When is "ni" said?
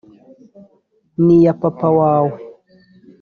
1.23-1.35